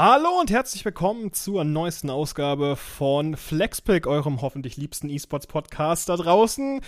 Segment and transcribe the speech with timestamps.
[0.00, 6.82] Hallo und herzlich willkommen zur neuesten Ausgabe von Flexpick, eurem hoffentlich liebsten E-Sports-Podcast da draußen.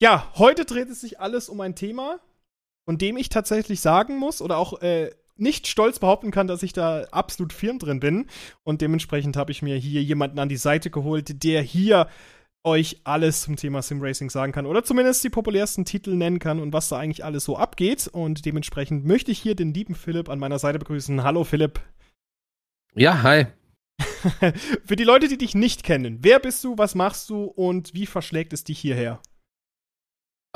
[0.00, 2.18] Ja, heute dreht es sich alles um ein Thema,
[2.86, 6.72] von dem ich tatsächlich sagen muss oder auch äh, nicht stolz behaupten kann, dass ich
[6.72, 8.26] da absolut firm drin bin.
[8.64, 12.08] Und dementsprechend habe ich mir hier jemanden an die Seite geholt, der hier
[12.64, 16.72] euch alles zum Thema Simracing sagen kann oder zumindest die populärsten Titel nennen kann und
[16.72, 18.08] was da eigentlich alles so abgeht.
[18.08, 21.22] Und dementsprechend möchte ich hier den lieben Philipp an meiner Seite begrüßen.
[21.22, 21.82] Hallo Philipp.
[22.98, 23.44] Ja, hi.
[24.86, 28.06] Für die Leute, die dich nicht kennen, wer bist du, was machst du und wie
[28.06, 29.20] verschlägt es dich hierher?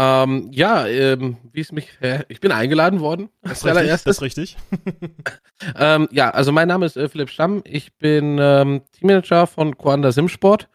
[0.00, 3.28] Ähm, ja, ähm, wie es mich, äh, ich bin eingeladen worden.
[3.42, 4.56] Das, das, richtig, das ist richtig.
[5.76, 7.60] ähm, ja, also mein Name ist äh, Philipp Stamm.
[7.66, 10.70] Ich bin ähm, Teammanager von Coanda Simsport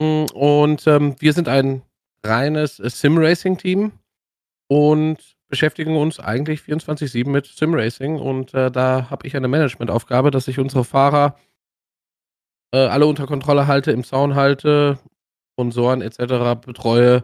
[0.00, 1.82] mm, und ähm, wir sind ein
[2.24, 3.90] reines äh, Sim-Racing-Team
[4.68, 10.48] und beschäftigen uns eigentlich 24-7 mit Sim-Racing und äh, da habe ich eine Managementaufgabe, dass
[10.48, 11.36] ich unsere Fahrer
[12.72, 14.98] äh, alle unter Kontrolle halte, im Zaun halte,
[15.52, 16.58] Sponsoren etc.
[16.64, 17.22] betreue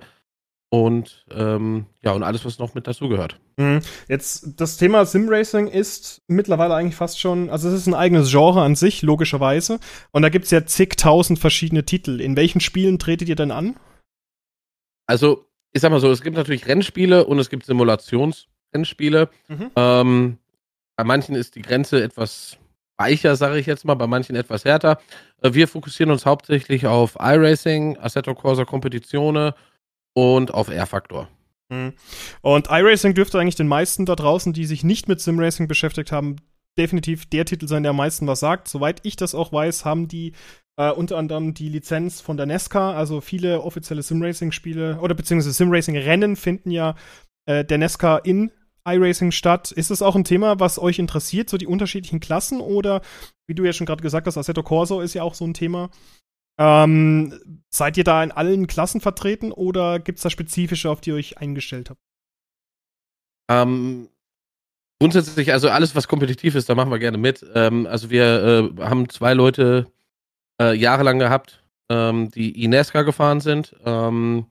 [0.68, 3.40] und ähm, ja, und alles, was noch mit dazugehört.
[3.56, 3.80] Mhm.
[4.08, 8.60] Jetzt, das Thema Simracing ist mittlerweile eigentlich fast schon, also es ist ein eigenes Genre
[8.60, 9.80] an sich, logischerweise.
[10.10, 12.20] Und da gibt es ja zigtausend verschiedene Titel.
[12.20, 13.76] In welchen Spielen tretet ihr denn an?
[15.06, 19.28] Also, ich sag mal so, es gibt natürlich Rennspiele und es gibt Simulationsrennspiele.
[19.48, 19.70] Mhm.
[19.76, 20.38] Ähm,
[20.96, 22.58] bei manchen ist die Grenze etwas
[22.96, 24.98] weicher, sage ich jetzt mal, bei manchen etwas härter.
[25.42, 29.54] Äh, wir fokussieren uns hauptsächlich auf iRacing, Assetto Corsa Competizione
[30.14, 31.28] und auf R-Faktor.
[31.68, 31.92] Mhm.
[32.40, 36.36] Und iRacing dürfte eigentlich den meisten da draußen, die sich nicht mit Simracing beschäftigt haben,
[36.78, 38.68] definitiv der Titel sein, der am meisten was sagt.
[38.68, 40.32] Soweit ich das auch weiß, haben die
[40.78, 46.36] äh, unter anderem die Lizenz von der Nesca, also viele offizielle Simracing-Spiele oder beziehungsweise Simracing-Rennen
[46.36, 46.94] finden ja
[47.46, 48.52] äh, der Nesca in
[48.86, 49.72] iRacing statt.
[49.72, 53.02] Ist das auch ein Thema, was euch interessiert, so die unterschiedlichen Klassen oder
[53.46, 55.90] wie du ja schon gerade gesagt hast, Assetto Corso ist ja auch so ein Thema.
[56.60, 57.38] Ähm,
[57.70, 61.16] seid ihr da in allen Klassen vertreten oder gibt es da spezifische, auf die ihr
[61.16, 62.00] euch eingestellt habt?
[63.50, 64.08] Ähm,
[65.00, 67.44] grundsätzlich, also alles, was kompetitiv ist, da machen wir gerne mit.
[67.54, 69.90] Ähm, also wir äh, haben zwei Leute
[70.60, 73.74] äh, jahrelang gehabt, ähm, die Inesca gefahren sind.
[73.84, 74.46] Ähm,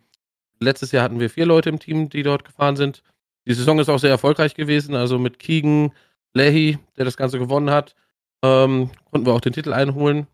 [0.59, 3.03] letztes Jahr hatten wir vier Leute im Team, die dort gefahren sind.
[3.45, 5.91] Die Saison ist auch sehr erfolgreich gewesen, also mit Keegan,
[6.34, 7.95] Leahy, der das Ganze gewonnen hat,
[8.44, 10.28] ähm, konnten wir auch den Titel einholen.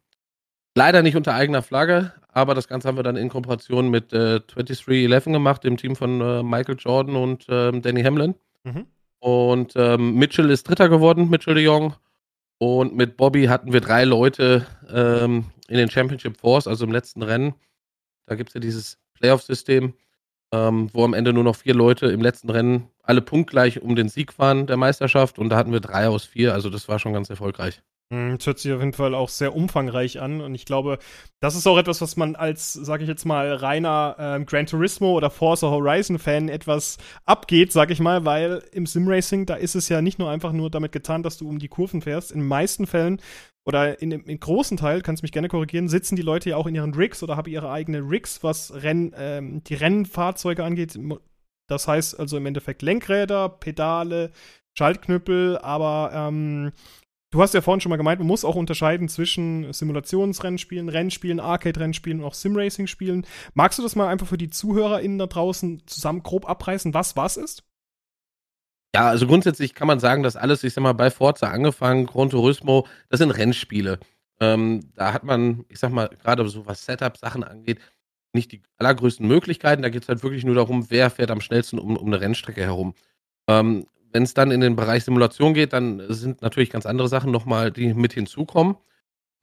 [0.75, 4.41] Leider nicht unter eigener Flagge, aber das Ganze haben wir dann in Kooperation mit äh,
[4.47, 8.33] 2311 gemacht, dem Team von äh, Michael Jordan und ähm, Danny Hamlin.
[8.63, 8.87] Mhm.
[9.19, 11.93] Und ähm, Mitchell ist Dritter geworden, Mitchell de Jong.
[12.57, 17.23] Und mit Bobby hatten wir drei Leute ähm, in den Championship Force, also im letzten
[17.23, 17.55] Rennen.
[18.27, 19.93] Da gibt es ja dieses Playoff-System,
[20.53, 24.07] ähm, wo am Ende nur noch vier Leute im letzten Rennen alle punktgleich um den
[24.07, 25.39] Sieg fahren der Meisterschaft.
[25.39, 27.81] Und da hatten wir drei aus vier, also das war schon ganz erfolgreich.
[28.11, 30.99] Hm, das hört sich auf jeden Fall auch sehr umfangreich an und ich glaube,
[31.39, 35.13] das ist auch etwas, was man als, sage ich jetzt mal, reiner ähm, Gran Turismo
[35.13, 39.89] oder Forza Horizon Fan etwas abgeht, sage ich mal, weil im Simracing, da ist es
[39.89, 42.31] ja nicht nur einfach nur damit getan, dass du um die Kurven fährst.
[42.31, 43.19] In den meisten Fällen
[43.65, 46.67] oder in in großen Teil, kannst du mich gerne korrigieren, sitzen die Leute ja auch
[46.67, 50.99] in ihren Rigs oder haben ihre eigene Rigs, was Renn, ähm, die Rennfahrzeuge angeht.
[51.67, 54.31] Das heißt also im Endeffekt Lenkräder, Pedale,
[54.77, 56.71] Schaltknüppel, aber ähm,
[57.33, 62.19] Du hast ja vorhin schon mal gemeint, man muss auch unterscheiden zwischen Simulationsrennspielen, Rennspielen, Arcade-Rennspielen
[62.19, 63.25] und auch Sim-Racing-Spielen.
[63.55, 67.37] Magst du das mal einfach für die ZuhörerInnen da draußen zusammen grob abreißen, was was
[67.37, 67.63] ist?
[68.95, 72.29] Ja, also grundsätzlich kann man sagen, dass alles, ich sag mal, bei Forza angefangen, Gran
[72.29, 73.99] Turismo, das sind Rennspiele.
[74.39, 77.79] Ähm, da hat man, ich sag mal, gerade so was Setup-Sachen angeht,
[78.33, 79.81] nicht die allergrößten Möglichkeiten.
[79.81, 82.61] Da geht es halt wirklich nur darum, wer fährt am schnellsten um, um eine Rennstrecke
[82.61, 82.93] herum.
[83.47, 87.31] Ähm, wenn es dann in den Bereich Simulation geht, dann sind natürlich ganz andere Sachen
[87.31, 88.77] nochmal, die mit hinzukommen.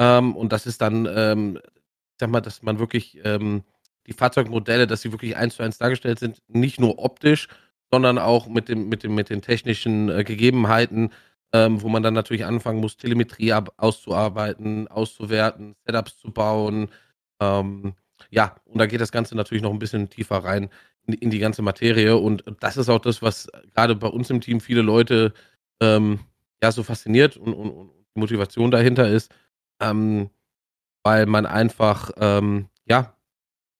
[0.00, 3.64] Ähm, und das ist dann, ähm, ich sag mal, dass man wirklich ähm,
[4.06, 7.48] die Fahrzeugmodelle, dass sie wirklich eins zu eins dargestellt sind, nicht nur optisch,
[7.92, 11.10] sondern auch mit, dem, mit, dem, mit den technischen äh, Gegebenheiten,
[11.52, 16.90] ähm, wo man dann natürlich anfangen muss, Telemetrie auszuarbeiten, auszuwerten, Setups zu bauen.
[17.40, 17.94] Ähm,
[18.30, 20.70] ja, und da geht das Ganze natürlich noch ein bisschen tiefer rein
[21.06, 22.16] in, in die ganze Materie.
[22.16, 25.32] Und das ist auch das, was gerade bei uns im Team viele Leute
[25.80, 26.20] ähm,
[26.62, 29.32] ja so fasziniert und, und, und, die Motivation dahinter ist,
[29.80, 30.30] ähm,
[31.04, 33.14] weil man einfach, ähm, ja,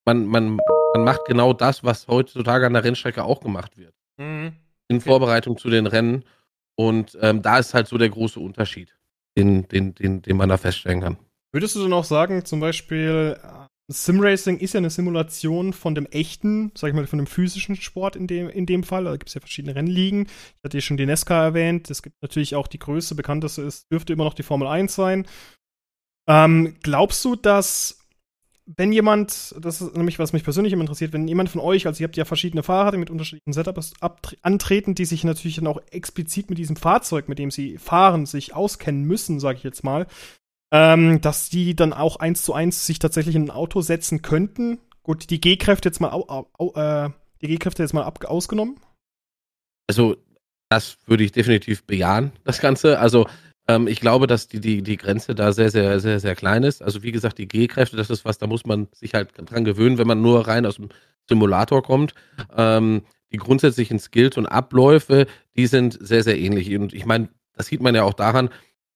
[0.06, 0.58] man, man,
[0.94, 3.94] man macht genau das, was heutzutage an der Rennstrecke auch gemacht wird.
[4.20, 4.52] Mhm.
[4.88, 6.24] In Vorbereitung zu den Rennen.
[6.76, 8.96] Und ähm, da ist halt so der große Unterschied,
[9.36, 11.16] den, den, den, den man da feststellen kann.
[11.52, 13.36] Würdest du denn auch sagen, zum Beispiel,
[13.88, 18.14] Simracing ist ja eine Simulation von dem echten, sag ich mal, von dem physischen Sport
[18.14, 19.04] in dem, in dem Fall.
[19.04, 20.26] Da gibt es ja verschiedene Rennligen.
[20.26, 21.90] Ich hatte ja schon die Nesca erwähnt.
[21.90, 25.26] Es gibt natürlich auch die größte, bekannteste ist, dürfte immer noch die Formel 1 sein.
[26.28, 27.99] Ähm, glaubst du, dass
[28.76, 32.00] wenn jemand, das ist nämlich, was mich persönlich immer interessiert, wenn jemand von euch, also
[32.00, 33.94] ihr habt ja verschiedene Fahrer, die mit unterschiedlichen Setups
[34.42, 38.54] antreten, die sich natürlich dann auch explizit mit diesem Fahrzeug, mit dem sie fahren, sich
[38.54, 40.06] auskennen müssen, sage ich jetzt mal,
[40.72, 44.78] ähm, dass die dann auch eins zu eins sich tatsächlich in ein Auto setzen könnten.
[45.02, 48.78] Gut, die G-Kräfte jetzt mal, au, au, äh, die G-Kräfte jetzt mal ab, ausgenommen.
[49.88, 50.16] Also,
[50.68, 53.00] das würde ich definitiv bejahen, das Ganze.
[53.00, 53.26] Also,
[53.76, 56.82] ähm, ich glaube, dass die, die, die Grenze da sehr, sehr, sehr, sehr klein ist.
[56.82, 59.98] Also, wie gesagt, die G-Kräfte, das ist was, da muss man sich halt dran gewöhnen,
[59.98, 60.88] wenn man nur rein aus dem
[61.28, 62.14] Simulator kommt.
[62.56, 63.02] Ähm,
[63.32, 65.26] die grundsätzlichen Skills und Abläufe,
[65.56, 66.74] die sind sehr, sehr ähnlich.
[66.76, 68.50] Und ich meine, das sieht man ja auch daran,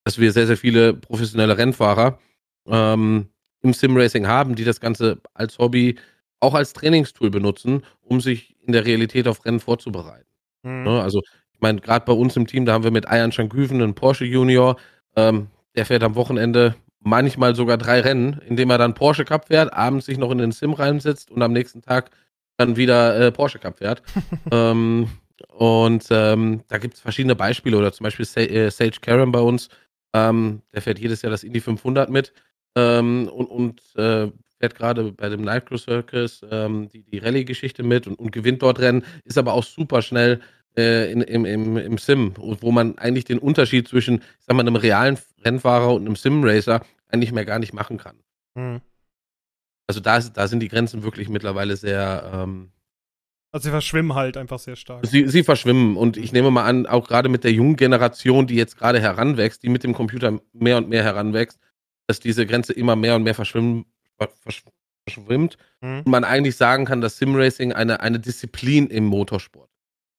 [0.04, 2.18] dass wir sehr, sehr viele professionelle Rennfahrer
[2.66, 3.28] ähm,
[3.62, 5.96] im Simracing haben, die das Ganze als Hobby
[6.40, 10.28] auch als Trainingstool benutzen, um sich in der Realität auf Rennen vorzubereiten.
[10.62, 10.88] Mhm.
[10.88, 11.20] Also,
[11.64, 14.76] meine, gerade bei uns im Team, da haben wir mit Ayan Shanküven einen Porsche Junior,
[15.16, 19.72] ähm, der fährt am Wochenende manchmal sogar drei Rennen, indem er dann Porsche Cup fährt,
[19.72, 22.10] abends sich noch in den Sim reinsetzt und am nächsten Tag
[22.58, 24.02] dann wieder äh, Porsche Cup fährt.
[24.52, 25.08] ähm,
[25.48, 29.70] und ähm, da gibt es verschiedene Beispiele oder zum Beispiel äh, Sage Karen bei uns,
[30.12, 32.34] ähm, der fährt jedes Jahr das Indy 500 mit
[32.76, 34.30] ähm, und, und äh,
[34.60, 38.80] fährt gerade bei dem Nitro Circus ähm, die, die Rallye-Geschichte mit und, und, gewinnt dort
[38.80, 40.40] Rennen, ist aber auch super schnell
[40.76, 44.60] äh, in, im, im, im Sim, wo man eigentlich den Unterschied zwischen, ich sag mal,
[44.60, 48.16] einem realen Rennfahrer und einem Sim-Racer eigentlich mehr gar nicht machen kann.
[48.54, 48.80] Mhm.
[49.86, 52.70] Also da, da sind die Grenzen wirklich mittlerweile sehr, ähm,
[53.54, 55.06] also sie verschwimmen halt einfach sehr stark.
[55.06, 58.56] Sie, sie verschwimmen und ich nehme mal an, auch gerade mit der jungen Generation, die
[58.56, 61.60] jetzt gerade heranwächst, die mit dem Computer mehr und mehr heranwächst,
[62.08, 63.84] dass diese Grenze immer mehr und mehr verschwimmen,
[65.06, 65.98] verschwimmt mhm.
[65.98, 69.70] und man eigentlich sagen kann, dass Simracing eine, eine Disziplin im Motorsport.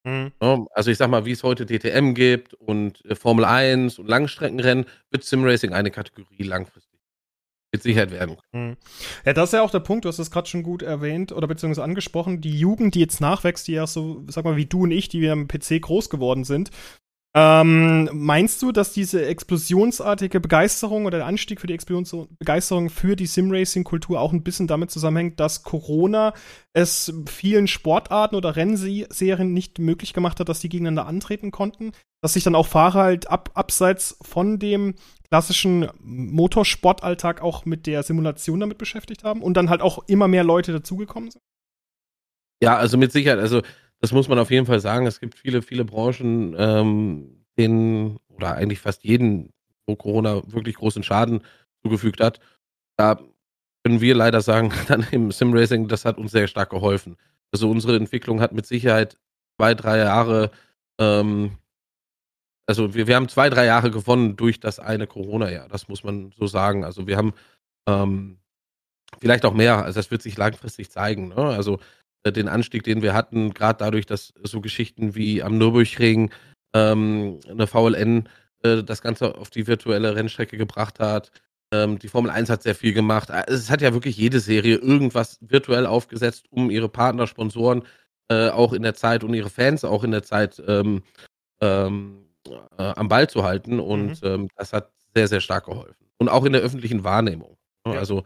[0.05, 0.31] Mhm.
[0.71, 4.85] Also ich sag mal, wie es heute DTM gibt und äh, Formel 1 und Langstreckenrennen,
[5.09, 6.95] wird Simracing eine Kategorie langfristig
[7.75, 8.37] mit Sicherheit werden.
[8.53, 8.77] Hm.
[9.25, 11.47] Ja, das ist ja auch der Punkt, du hast es gerade schon gut erwähnt oder
[11.47, 14.91] beziehungsweise angesprochen, die Jugend, die jetzt nachwächst, die ja so, sag mal, wie du und
[14.91, 16.69] ich, die wir am PC groß geworden sind,
[17.37, 23.17] ähm, meinst du, dass diese explosionsartige Begeisterung oder der Anstieg für die Explosion Begeisterung für
[23.17, 26.33] die Simracing-Kultur auch ein bisschen damit zusammenhängt, dass Corona
[26.71, 31.91] es vielen Sportarten oder Rennserien nicht möglich gemacht hat, dass die gegeneinander antreten konnten?
[32.21, 34.95] Dass sich dann auch Fahrer halt ab, abseits von dem
[35.27, 40.45] klassischen Motorsportalltag auch mit der Simulation damit beschäftigt haben und dann halt auch immer mehr
[40.45, 41.43] Leute dazugekommen sind?
[42.63, 43.39] Ja, also mit Sicherheit.
[43.39, 43.61] Also
[44.01, 45.07] das muss man auf jeden Fall sagen.
[45.07, 49.53] Es gibt viele, viele Branchen, ähm, denen oder eigentlich fast jeden,
[49.87, 51.41] wo Corona wirklich großen Schaden
[51.83, 52.39] zugefügt hat.
[52.97, 53.19] Da
[53.83, 57.17] können wir leider sagen, dann im Simracing, das hat uns sehr stark geholfen.
[57.51, 59.17] Also unsere Entwicklung hat mit Sicherheit
[59.57, 60.51] zwei, drei Jahre,
[60.99, 61.57] ähm,
[62.67, 65.67] also wir, wir haben zwei, drei Jahre gewonnen durch das eine Corona-Jahr.
[65.69, 66.83] Das muss man so sagen.
[66.83, 67.33] Also wir haben
[67.87, 68.39] ähm,
[69.19, 71.29] vielleicht auch mehr, also das wird sich langfristig zeigen.
[71.29, 71.35] Ne?
[71.35, 71.79] Also
[72.31, 76.31] den Anstieg, den wir hatten, gerade dadurch, dass so Geschichten wie am Nürburgring
[76.73, 78.29] ähm, eine VLN
[78.63, 81.31] äh, das Ganze auf die virtuelle Rennstrecke gebracht hat.
[81.71, 83.29] Ähm, die Formel 1 hat sehr viel gemacht.
[83.29, 87.83] Äh, es hat ja wirklich jede Serie irgendwas virtuell aufgesetzt, um ihre Partner, Sponsoren
[88.29, 91.03] äh, auch in der Zeit und ihre Fans auch in der Zeit ähm,
[91.61, 92.25] ähm,
[92.77, 93.79] äh, am Ball zu halten.
[93.79, 94.27] Und mhm.
[94.27, 96.05] Ähm, das hat sehr, sehr stark geholfen.
[96.17, 97.57] Und auch in der öffentlichen Wahrnehmung.
[97.85, 97.93] Ja.
[97.93, 98.23] Also,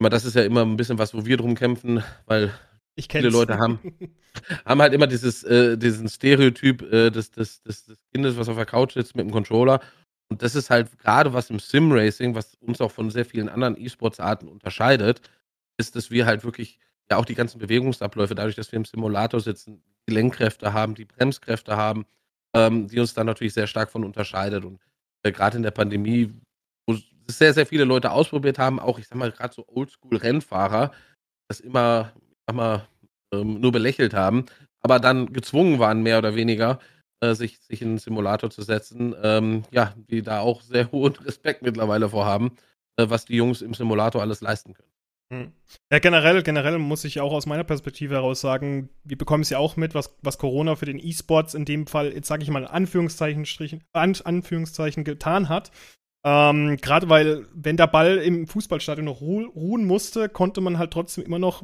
[0.00, 2.52] das ist ja immer ein bisschen was, wo wir drum kämpfen, weil
[2.98, 3.78] ich Viele Leute haben,
[4.66, 8.56] haben halt immer dieses, äh, diesen Stereotyp äh, des, des, des, des Kindes, was auf
[8.56, 9.80] der Couch sitzt mit dem Controller.
[10.28, 13.80] Und das ist halt gerade was im Sim-Racing, was uns auch von sehr vielen anderen
[13.80, 15.22] E-Sports-Arten unterscheidet,
[15.78, 19.40] ist, dass wir halt wirklich ja auch die ganzen Bewegungsabläufe, dadurch, dass wir im Simulator
[19.40, 22.04] sitzen, die Lenkkräfte haben, die Bremskräfte haben,
[22.54, 24.64] ähm, die uns dann natürlich sehr stark von unterscheidet.
[24.64, 24.80] Und
[25.22, 26.34] äh, gerade in der Pandemie,
[26.86, 26.96] wo
[27.30, 30.90] sehr, sehr viele Leute ausprobiert haben, auch ich sag mal, gerade so Oldschool-Rennfahrer,
[31.48, 32.12] das immer
[32.48, 32.88] sag mal,
[33.32, 34.46] ähm, nur belächelt haben,
[34.80, 36.78] aber dann gezwungen waren, mehr oder weniger,
[37.20, 41.14] äh, sich, sich in einen Simulator zu setzen, ähm, ja, die da auch sehr hohen
[41.16, 42.52] Respekt mittlerweile vorhaben,
[42.96, 44.88] äh, was die Jungs im Simulator alles leisten können.
[45.30, 45.52] Hm.
[45.92, 49.58] Ja, generell, generell muss ich auch aus meiner Perspektive heraus sagen, wir bekommen es ja
[49.58, 52.62] auch mit, was, was Corona für den E-Sports in dem Fall, jetzt sage ich mal
[52.62, 53.44] in Anführungszeichen,
[53.92, 55.70] An, Anführungszeichen getan hat.
[56.24, 61.24] Ähm, Gerade weil, wenn der Ball im Fußballstadion noch ruhen musste, konnte man halt trotzdem
[61.24, 61.62] immer noch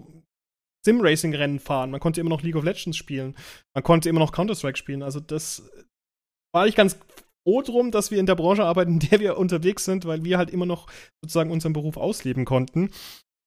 [0.84, 1.90] Sim-Racing-Rennen fahren.
[1.90, 3.34] Man konnte immer noch League of Legends spielen.
[3.74, 5.02] Man konnte immer noch Counter-Strike spielen.
[5.02, 5.68] Also das
[6.52, 6.98] war ich ganz
[7.42, 10.38] froh drum, dass wir in der Branche arbeiten, in der wir unterwegs sind, weil wir
[10.38, 10.86] halt immer noch
[11.22, 12.90] sozusagen unseren Beruf ausleben konnten.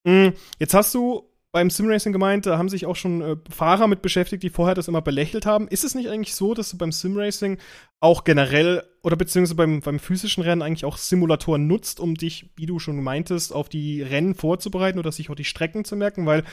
[0.05, 0.29] Mm,
[0.59, 4.43] jetzt hast du beim Simracing gemeint, da haben sich auch schon äh, Fahrer mit beschäftigt,
[4.43, 5.67] die vorher das immer belächelt haben.
[5.67, 7.57] Ist es nicht eigentlich so, dass du beim Simracing
[7.99, 12.65] auch generell oder beziehungsweise beim, beim physischen Rennen eigentlich auch Simulatoren nutzt, um dich, wie
[12.65, 16.25] du schon meintest, auf die Rennen vorzubereiten oder sich auch die Strecken zu merken?
[16.25, 16.43] Weil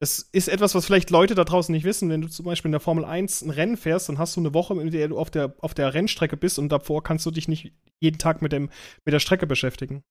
[0.00, 2.08] es ist etwas, was vielleicht Leute da draußen nicht wissen.
[2.08, 4.54] Wenn du zum Beispiel in der Formel 1 ein Rennen fährst, dann hast du eine
[4.54, 7.48] Woche, in der du auf der, auf der Rennstrecke bist und davor kannst du dich
[7.48, 8.70] nicht jeden Tag mit, dem,
[9.04, 10.04] mit der Strecke beschäftigen.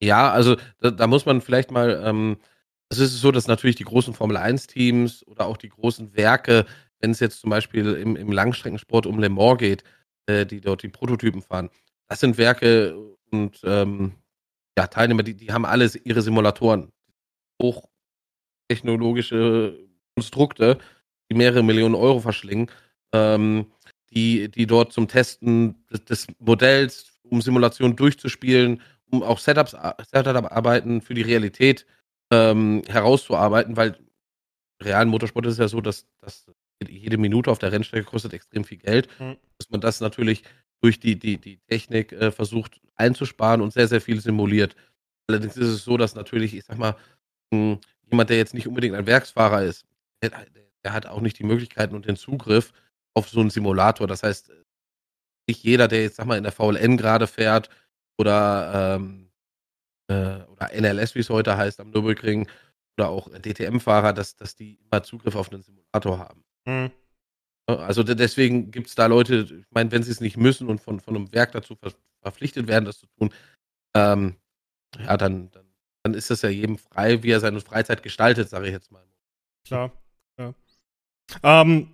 [0.00, 2.36] Ja, also da, da muss man vielleicht mal, ähm,
[2.88, 6.64] es ist so, dass natürlich die großen Formel 1-Teams oder auch die großen Werke,
[7.00, 9.82] wenn es jetzt zum Beispiel im, im Langstreckensport um Le Mans geht,
[10.26, 11.70] äh, die dort die Prototypen fahren,
[12.06, 12.96] das sind Werke
[13.30, 14.12] und ähm,
[14.78, 16.92] ja, Teilnehmer, die, die haben alle ihre Simulatoren.
[18.70, 19.78] Hochtechnologische
[20.14, 20.78] Konstrukte,
[21.30, 22.70] die mehrere Millionen Euro verschlingen,
[23.12, 23.66] ähm,
[24.10, 29.76] die, die dort zum Testen des, des Modells, um Simulationen durchzuspielen um auch Setups,
[30.12, 31.86] Setup-Arbeiten für die Realität
[32.30, 33.98] ähm, herauszuarbeiten, weil
[34.82, 36.46] realen Motorsport ist ja so, dass, dass
[36.86, 39.36] jede Minute auf der Rennstrecke kostet extrem viel Geld, mhm.
[39.58, 40.44] dass man das natürlich
[40.80, 44.76] durch die, die, die Technik äh, versucht einzusparen und sehr, sehr viel simuliert.
[45.28, 46.96] Allerdings ist es so, dass natürlich, ich sag mal,
[47.50, 47.78] mh,
[48.10, 49.86] jemand, der jetzt nicht unbedingt ein Werksfahrer ist,
[50.22, 50.30] der,
[50.84, 52.72] der, hat auch nicht die Möglichkeiten und den Zugriff
[53.14, 54.06] auf so einen Simulator.
[54.06, 54.50] Das heißt,
[55.48, 57.68] nicht jeder, der jetzt, sag mal, in der VLN gerade fährt,
[58.18, 59.30] oder, ähm,
[60.10, 62.48] äh, oder NLS, wie es heute heißt, am Nürburgring
[62.98, 66.44] oder auch DTM-Fahrer, dass, dass die immer Zugriff auf einen Simulator haben.
[66.66, 66.90] Mhm.
[67.66, 71.00] Also deswegen gibt es da Leute, ich meine, wenn sie es nicht müssen und von,
[71.00, 73.32] von einem Werk dazu ver verpflichtet werden, das zu tun,
[73.94, 74.36] ähm,
[74.98, 75.67] ja, dann, dann,
[76.08, 79.04] dann ist das ja jedem frei, wie er seine Freizeit gestaltet, sage ich jetzt mal.
[79.66, 79.92] Klar,
[80.38, 80.54] ja.
[81.42, 81.92] Ähm,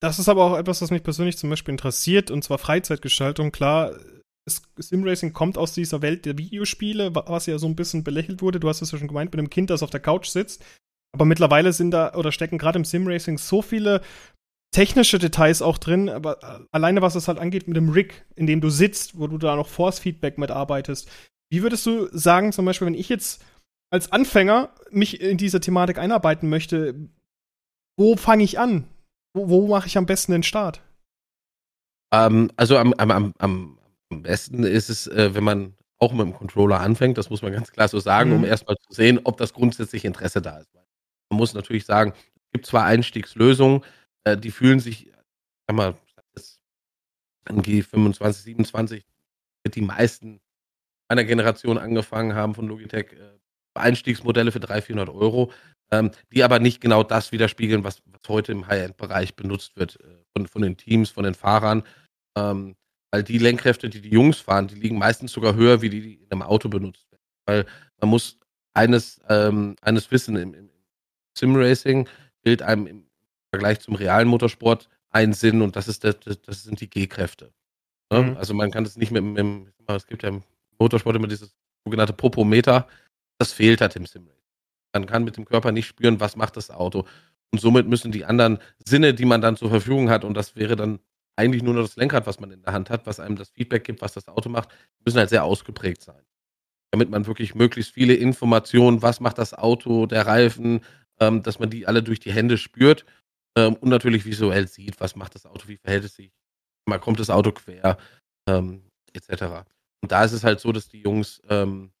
[0.00, 3.52] das ist aber auch etwas, was mich persönlich zum Beispiel interessiert, und zwar Freizeitgestaltung.
[3.52, 3.92] Klar,
[4.76, 8.58] Simracing kommt aus dieser Welt der Videospiele, was ja so ein bisschen belächelt wurde.
[8.58, 10.64] Du hast es ja schon gemeint, mit einem Kind, das auf der Couch sitzt.
[11.12, 14.00] Aber mittlerweile sind da oder stecken gerade im Simracing so viele
[14.72, 18.46] technische Details auch drin, aber äh, alleine was es halt angeht mit dem Rig, in
[18.46, 21.10] dem du sitzt, wo du da noch Force-Feedback mitarbeitest.
[21.50, 23.44] Wie würdest du sagen, zum Beispiel, wenn ich jetzt
[23.90, 26.94] als Anfänger mich in diese Thematik einarbeiten möchte,
[27.96, 28.88] wo fange ich an?
[29.34, 30.82] Wo, wo mache ich am besten den Start?
[32.12, 36.34] Ähm, also am, am, am, am besten ist es, äh, wenn man auch mit dem
[36.34, 38.36] Controller anfängt, das muss man ganz klar so sagen, mhm.
[38.36, 40.72] um erstmal zu sehen, ob das grundsätzlich Interesse da ist.
[41.28, 43.82] Man muss natürlich sagen, es gibt zwar Einstiegslösungen,
[44.24, 45.12] äh, die fühlen sich,
[45.66, 45.94] sag mal,
[47.44, 49.06] an G25, 27
[49.64, 50.40] wird die meisten
[51.08, 53.39] einer Generation angefangen haben von Logitech, äh,
[53.80, 55.52] Einstiegsmodelle für 300, 400 Euro,
[55.90, 60.04] ähm, die aber nicht genau das widerspiegeln, was, was heute im High-End-Bereich benutzt wird äh,
[60.32, 61.82] von, von den Teams, von den Fahrern.
[62.36, 62.76] Ähm,
[63.12, 66.14] weil die Lenkkräfte, die die Jungs fahren, die liegen meistens sogar höher, wie die, die
[66.14, 67.22] in einem Auto benutzt werden.
[67.46, 67.66] Weil
[68.00, 68.38] man muss
[68.72, 70.70] eines, ähm, eines wissen, im, im
[71.36, 72.08] Sim-Racing
[72.44, 73.06] gilt einem im
[73.52, 77.52] Vergleich zum realen Motorsport ein Sinn und das ist der, das sind die G-Kräfte.
[78.12, 78.22] Ne?
[78.22, 78.36] Mhm.
[78.36, 80.42] Also man kann das nicht mit, mit, es gibt ja im
[80.78, 81.52] Motorsport immer dieses
[81.84, 82.86] sogenannte Popometer,
[83.40, 84.36] das fehlt halt im Sim-Racing.
[84.92, 87.06] Man kann mit dem Körper nicht spüren, was macht das Auto.
[87.52, 90.76] Und somit müssen die anderen Sinne, die man dann zur Verfügung hat, und das wäre
[90.76, 91.00] dann
[91.36, 93.84] eigentlich nur noch das Lenkrad, was man in der Hand hat, was einem das Feedback
[93.84, 94.68] gibt, was das Auto macht,
[95.04, 96.22] müssen halt sehr ausgeprägt sein.
[96.90, 100.82] Damit man wirklich möglichst viele Informationen, was macht das Auto, der Reifen,
[101.18, 103.06] ähm, dass man die alle durch die Hände spürt
[103.56, 106.30] ähm, und natürlich visuell sieht, was macht das Auto, wie verhält es sich,
[106.86, 107.96] mal kommt das Auto quer,
[108.46, 108.82] ähm,
[109.14, 109.64] etc.
[110.02, 111.92] Und da ist es halt so, dass die Jungs ähm,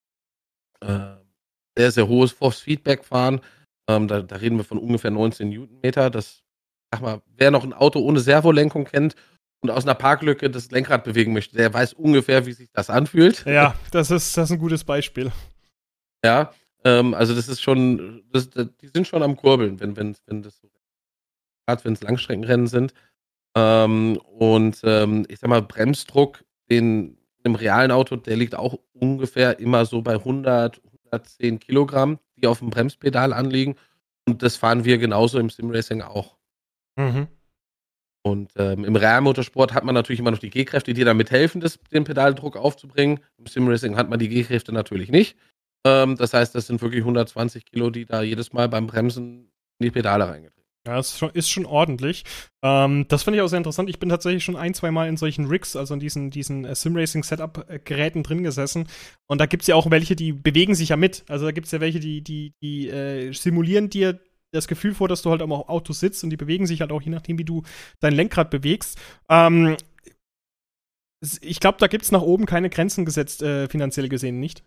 [0.80, 1.19] äh,
[1.80, 3.40] sehr, sehr hohes Force-Feedback fahren.
[3.88, 6.10] Ähm, da, da, reden wir von ungefähr 19 Newtonmeter.
[6.10, 6.42] Das
[6.92, 9.14] sag mal, wer noch ein Auto ohne Servolenkung kennt
[9.62, 13.46] und aus einer Parklücke das Lenkrad bewegen möchte, der weiß ungefähr, wie sich das anfühlt.
[13.46, 15.32] Ja, das ist, das ist ein gutes Beispiel.
[16.22, 16.52] Ja,
[16.84, 20.58] ähm, also das ist schon, das, die sind schon am Kurbeln, wenn, wenn, wenn das
[20.58, 20.68] so,
[21.66, 22.92] gerade wenn es Langstreckenrennen sind.
[23.56, 29.58] Ähm, und ähm, ich sag mal, Bremsdruck in einem realen Auto, der liegt auch ungefähr
[29.60, 33.76] immer so bei 100, 110 Kilogramm, die auf dem Bremspedal anliegen.
[34.26, 36.36] Und das fahren wir genauso im Simracing auch.
[36.96, 37.28] Mhm.
[38.22, 41.78] Und ähm, im Realmotorsport hat man natürlich immer noch die G-Kräfte, die damit helfen, das,
[41.90, 43.20] den Pedaldruck aufzubringen.
[43.38, 45.38] Im Simracing hat man die G-Kräfte natürlich nicht.
[45.86, 49.84] Ähm, das heißt, das sind wirklich 120 Kilo, die da jedes Mal beim Bremsen in
[49.84, 52.24] die Pedale reingetreten ja, ist schon, ist schon ordentlich.
[52.62, 53.90] Ähm, das finde ich auch sehr interessant.
[53.90, 56.74] Ich bin tatsächlich schon ein, zwei Mal in solchen Rigs, also in diesen, diesen äh,
[56.74, 58.88] Sim-Racing-Setup-Geräten drin gesessen.
[59.26, 61.24] Und da gibt es ja auch welche, die bewegen sich ja mit.
[61.28, 64.20] Also da gibt es ja welche, die, die, die äh, simulieren dir
[64.52, 67.02] das Gefühl vor, dass du halt am Auto sitzt und die bewegen sich halt auch
[67.02, 67.62] je nachdem, wie du
[68.00, 68.98] dein Lenkrad bewegst.
[69.28, 69.76] Ähm,
[71.42, 74.64] ich glaube, da gibt es nach oben keine Grenzen gesetzt, äh, finanziell gesehen, nicht?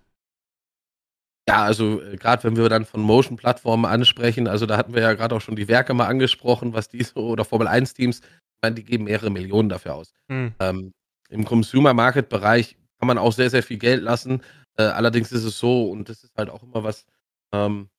[1.47, 5.13] Ja, also äh, gerade wenn wir dann von Motion-Plattformen ansprechen, also da hatten wir ja
[5.13, 8.75] gerade auch schon die Werke mal angesprochen, was die so, oder Formel 1-Teams, ich meine,
[8.75, 10.13] die geben mehrere Millionen dafür aus.
[10.29, 10.53] Hm.
[10.59, 10.93] Ähm,
[11.29, 14.41] Im Consumer-Market-Bereich kann man auch sehr, sehr viel Geld lassen.
[14.77, 17.05] Äh, allerdings ist es so, und das ist halt auch immer was,
[17.53, 17.89] ähm,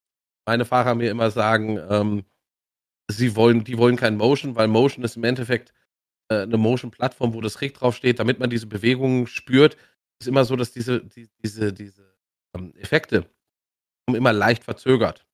[0.46, 2.24] meine Fahrer mir immer sagen, ähm,
[3.08, 5.74] sie wollen, die wollen kein Motion, weil Motion ist im Endeffekt
[6.30, 9.76] äh, eine Motion-Plattform, wo das Rig draufsteht, damit man diese Bewegungen spürt.
[10.18, 12.16] Ist immer so, dass diese, die, diese, diese
[12.54, 13.26] ähm, Effekte
[14.12, 15.26] immer leicht verzögert.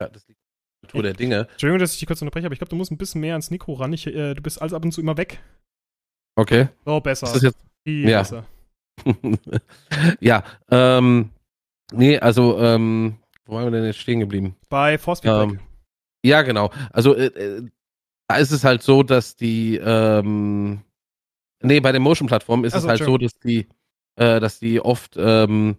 [0.00, 0.46] Ja, das liegt in
[0.82, 1.48] der Natur der Dinge.
[1.52, 3.50] Entschuldigung, dass ich dich kurz unterbreche, aber ich glaube, du musst ein bisschen mehr ans
[3.50, 3.92] Mikro ran.
[3.92, 5.40] Ich, äh, du bist alles ab und zu immer weg.
[6.36, 6.68] Okay.
[6.84, 7.26] So, besser.
[7.26, 8.20] Ist das jetzt, Viel ja.
[8.20, 8.44] besser.
[10.20, 11.30] ja, ähm,
[11.92, 14.56] nee, also, ähm, wo waren wir denn jetzt stehen geblieben?
[14.68, 15.50] Bei Force Feedback.
[15.50, 15.60] Ähm,
[16.24, 16.70] ja, genau.
[16.90, 17.68] Also, äh, äh,
[18.28, 20.82] da ist es halt so, dass die, ähm,
[21.62, 23.66] nee, bei den Motion-Plattformen ist also, es halt so, dass die,
[24.16, 25.76] äh, dass die oft, ähm,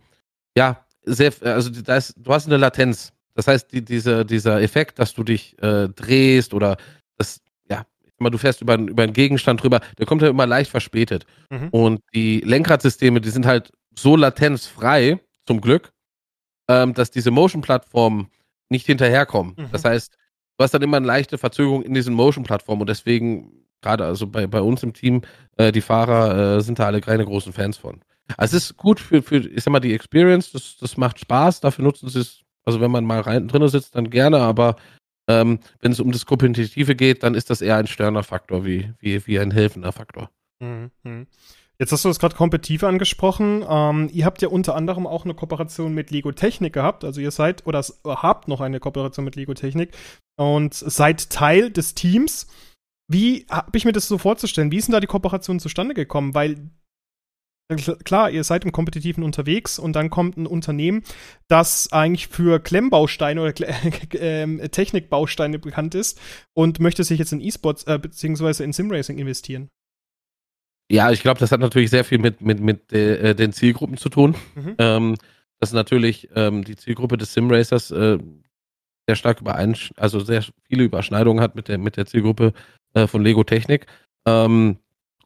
[0.55, 3.11] ja, sehr, also da ist, du hast eine Latenz.
[3.33, 6.77] Das heißt, die, diese, dieser Effekt, dass du dich äh, drehst oder
[7.17, 7.85] das, ja,
[8.17, 11.25] immer du fährst über, über einen Gegenstand drüber, der kommt ja immer leicht verspätet.
[11.49, 11.69] Mhm.
[11.69, 15.91] Und die Lenkradsysteme, die sind halt so latenzfrei, zum Glück,
[16.67, 18.29] ähm, dass diese Motion-Plattformen
[18.69, 19.53] nicht hinterherkommen.
[19.57, 19.69] Mhm.
[19.71, 20.17] Das heißt,
[20.57, 24.47] du hast dann immer eine leichte Verzögerung in diesen Motion-Plattformen und deswegen, gerade also bei,
[24.47, 25.21] bei uns im Team,
[25.57, 28.01] äh, die Fahrer äh, sind da alle keine großen Fans von.
[28.37, 31.61] Also es ist gut für, für, ich sag mal, die Experience, das, das macht Spaß,
[31.61, 34.75] dafür nutzen sie es, also wenn man mal rein drin sitzt, dann gerne, aber
[35.27, 38.93] ähm, wenn es um das Kompetitive geht, dann ist das eher ein störender Faktor, wie,
[38.99, 40.29] wie, wie ein helfender Faktor.
[40.59, 40.91] Mhm.
[41.03, 41.27] mhm.
[41.77, 43.65] Jetzt hast du das gerade kompetitiv angesprochen.
[43.67, 47.03] Ähm, ihr habt ja unter anderem auch eine Kooperation mit Lego Technik gehabt.
[47.03, 49.91] Also ihr seid oder habt noch eine Kooperation mit Lego Technik
[50.37, 52.47] und seid Teil des Teams.
[53.11, 54.71] Wie habe ich mir das so vorzustellen?
[54.71, 56.33] Wie ist denn da die Kooperation zustande gekommen?
[56.33, 56.69] Weil
[58.03, 61.03] klar, ihr seid im Kompetitiven unterwegs und dann kommt ein Unternehmen,
[61.47, 63.53] das eigentlich für Klemmbausteine oder
[64.13, 66.19] äh, Technikbausteine bekannt ist
[66.53, 69.69] und möchte sich jetzt in E-Sports äh, beziehungsweise in Simracing investieren.
[70.91, 74.09] Ja, ich glaube, das hat natürlich sehr viel mit, mit, mit äh, den Zielgruppen zu
[74.09, 74.35] tun.
[74.53, 74.75] Mhm.
[74.77, 75.15] Ähm,
[75.59, 78.17] dass natürlich ähm, die Zielgruppe des Simracers äh,
[79.07, 82.53] sehr stark übereinsch also sehr viele Überschneidungen hat mit der, mit der Zielgruppe
[82.93, 83.85] äh, von Lego Technik.
[84.27, 84.77] Ähm,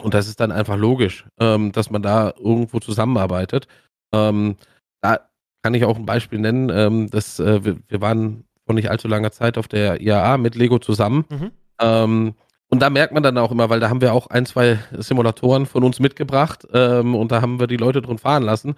[0.02, 3.68] und das ist dann einfach logisch, ähm, dass man da irgendwo zusammenarbeitet.
[4.14, 4.56] Ähm,
[5.02, 5.30] da
[5.62, 6.70] kann ich auch ein Beispiel nennen.
[6.70, 10.56] Ähm, dass, äh, wir, wir, waren vor nicht allzu langer Zeit auf der IAA mit
[10.56, 11.26] Lego zusammen.
[11.30, 11.52] Mhm.
[11.82, 12.36] Ähm,
[12.70, 15.66] und da merkt man dann auch immer, weil da haben wir auch ein, zwei Simulatoren
[15.66, 18.76] von uns mitgebracht ähm, und da haben wir die Leute drin fahren lassen,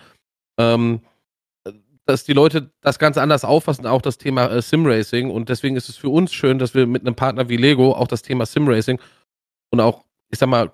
[0.57, 1.01] ähm,
[2.05, 5.29] dass die Leute das ganz anders auffassen, auch das Thema äh, Simracing.
[5.29, 8.07] Und deswegen ist es für uns schön, dass wir mit einem Partner wie Lego auch
[8.07, 8.99] das Thema Simracing
[9.71, 10.69] und auch, ich sag mal,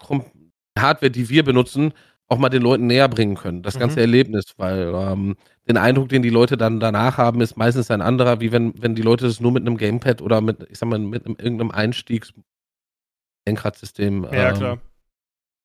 [0.82, 1.94] Hardware, die wir benutzen,
[2.28, 4.02] auch mal den Leuten näher bringen können, das ganze mhm.
[4.02, 5.38] Erlebnis, weil ähm,
[5.68, 8.96] den Eindruck, den die Leute dann danach haben, ist meistens ein anderer, wie wenn, wenn
[8.96, 11.72] die Leute das nur mit einem Gamepad oder mit, ich sag mal, mit einem, irgendeinem
[11.72, 12.34] Einstiegs
[13.48, 14.26] Lenkradsystem.
[14.26, 14.82] Ja, ähm, klar.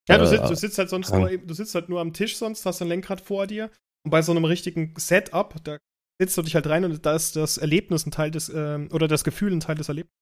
[0.08, 2.66] Ja, du sitzt, du sitzt halt sonst nur, du sitzt halt nur am Tisch sonst,
[2.66, 3.70] hast ein Lenkrad vor dir
[4.04, 5.78] und bei so einem richtigen Setup, da
[6.20, 9.08] sitzt du dich halt rein und da ist das Erlebnis ein Teil des, ähm, oder
[9.08, 10.16] das Gefühl ein Teil des Erlebnisses.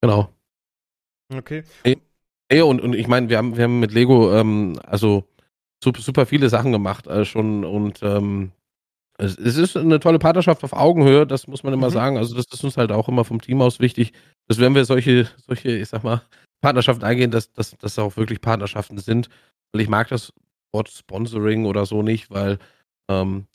[0.00, 0.32] Genau.
[1.32, 1.64] Okay.
[2.48, 5.24] Ey, und, und ich meine, wir haben, wir haben mit Lego ähm, also
[5.82, 8.52] super, super viele Sachen gemacht äh, schon und ähm,
[9.16, 11.92] es, es, ist eine tolle Partnerschaft auf Augenhöhe, das muss man immer mhm.
[11.92, 12.18] sagen.
[12.18, 14.12] Also das ist uns halt auch immer vom Team aus wichtig,
[14.48, 16.22] dass wenn wir solche, solche, ich sag mal,
[16.60, 19.28] Partnerschaften eingehen, dass das dass auch wirklich Partnerschaften sind.
[19.72, 20.32] Weil ich mag das
[20.72, 22.58] Wort Sponsoring oder so nicht, weil
[23.08, 23.46] ähm,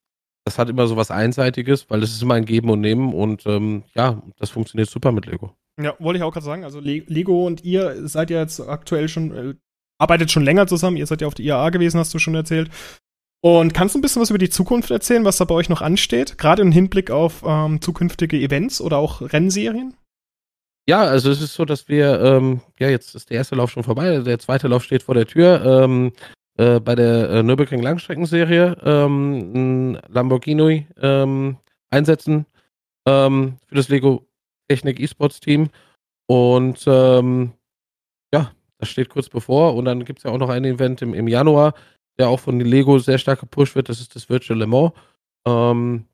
[0.45, 3.45] das hat immer so was Einseitiges, weil es ist immer ein Geben und Nehmen und
[3.45, 5.54] ähm, ja, das funktioniert super mit Lego.
[5.82, 6.63] Ja, wollte ich auch gerade sagen.
[6.63, 9.54] Also Le Lego und ihr seid ja jetzt aktuell schon, äh,
[9.98, 10.98] arbeitet schon länger zusammen.
[10.98, 12.70] Ihr seid ja auf der IAA gewesen, hast du schon erzählt.
[13.42, 15.82] Und kannst du ein bisschen was über die Zukunft erzählen, was da bei euch noch
[15.82, 16.38] ansteht?
[16.38, 19.96] Gerade im Hinblick auf ähm, zukünftige Events oder auch Rennserien?
[20.89, 23.84] Ja, also es ist so, dass wir, ähm, ja, jetzt ist der erste Lauf schon
[23.84, 25.84] vorbei, der zweite Lauf steht vor der Tür.
[25.84, 26.12] Ähm,
[26.58, 31.58] äh, bei der äh, Nürburgring Langstreckenserie ähm, ein Lamborghini ähm,
[31.89, 32.46] einsetzen
[33.06, 34.29] ähm, für das Lego
[34.69, 35.69] Technik E-Sports Team.
[36.27, 37.53] Und ähm,
[38.34, 39.75] ja, das steht kurz bevor.
[39.75, 41.73] Und dann gibt es ja auch noch ein Event im, im Januar,
[42.17, 43.89] der auch von Lego sehr stark gepusht wird.
[43.89, 44.93] Das ist das Virtual Le Mans.
[45.47, 46.05] Ähm,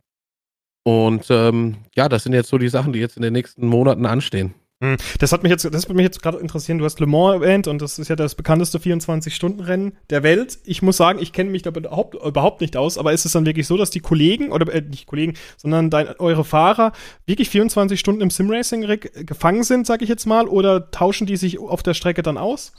[0.88, 4.06] und ähm, ja, das sind jetzt so die Sachen, die jetzt in den nächsten Monaten
[4.06, 4.54] anstehen.
[4.84, 4.98] Hm.
[5.20, 6.80] Das hat mich jetzt, das würde mich jetzt gerade interessieren.
[6.80, 10.60] Du hast Le Mans erwähnt und das ist ja das bekannteste 24-Stunden-Rennen der Welt.
[10.66, 13.46] Ich muss sagen, ich kenne mich da überhaupt, überhaupt nicht aus, aber ist es dann
[13.46, 16.92] wirklich so, dass die Kollegen, oder äh, nicht Kollegen, sondern dein, eure Fahrer
[17.26, 21.58] wirklich 24 Stunden im Simracing-Rig gefangen sind, sag ich jetzt mal, oder tauschen die sich
[21.58, 22.74] auf der Strecke dann aus?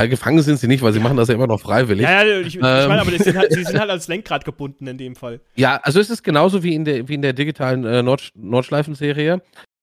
[0.00, 2.04] Ja, gefangen sind sie nicht, weil sie machen das ja immer noch freiwillig.
[2.04, 2.90] Ja, ja ich, ich meine, ähm.
[2.92, 5.40] aber sind halt, sie sind halt als Lenkrad gebunden in dem Fall.
[5.56, 9.42] Ja, also es ist genauso wie in der, wie in der digitalen äh, Nord Nordschleifen-Serie.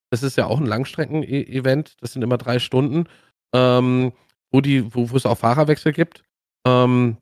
[0.10, 1.96] Das ist ja auch ein Langstrecken-Event.
[2.02, 3.06] Das sind immer drei Stunden,
[3.54, 4.14] ähm,
[4.52, 6.24] wo, die, wo, wo es auch Fahrerwechsel gibt.
[6.66, 7.18] Ähm,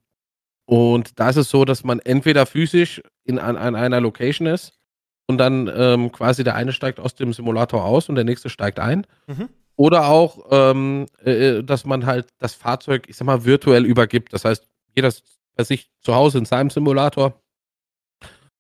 [0.66, 4.80] und da ist es so, dass man entweder physisch in, an, an einer Location ist
[5.28, 8.80] und dann ähm, quasi der eine steigt aus dem Simulator aus und der nächste steigt
[8.80, 9.06] ein.
[9.28, 9.50] Mhm.
[9.76, 14.34] Oder auch, ähm, äh, dass man halt das Fahrzeug, ich sag mal, virtuell übergibt.
[14.34, 15.12] Das heißt, jeder
[15.56, 17.42] bei sich zu Hause in seinem Simulator